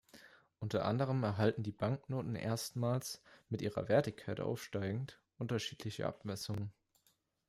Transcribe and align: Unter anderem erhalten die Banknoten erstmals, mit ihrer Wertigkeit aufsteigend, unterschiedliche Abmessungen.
Unter 0.59 0.85
anderem 0.85 1.21
erhalten 1.21 1.61
die 1.61 1.71
Banknoten 1.71 2.33
erstmals, 2.35 3.21
mit 3.49 3.61
ihrer 3.61 3.87
Wertigkeit 3.87 4.39
aufsteigend, 4.39 5.19
unterschiedliche 5.37 6.07
Abmessungen. 6.07 6.73